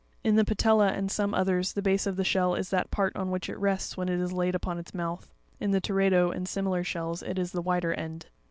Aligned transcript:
In 0.23 0.35
the 0.35 0.43
Patella, 0.43 0.87
and 0.93 1.11
some 1.11 1.31
others, 1.35 1.73
the 1.73 1.81
base 1.83 2.07
of 2.07 2.15
the 2.15 2.23
shell 2.23 2.55
is 2.55 2.71
that 2.71 2.89
part 2.89 3.15
on 3.15 3.29
which 3.29 3.47
it 3.47 3.59
rests 3.59 3.95
when 3.95 4.09
it 4.09 4.19
is 4.19 4.33
laid 4.33 4.57
on 4.65 4.79
its 4.79 4.95
mouth; 4.95 5.31
in 5.59 5.69
the 5.69 5.79
Teredo, 5.79 6.31
and 6.31 6.47
similar 6.47 6.83
shells, 6.83 7.21
it 7.21 7.37
is 7.37 7.51
the 7.51 7.61
wider 7.61 7.93
end. 7.93 8.25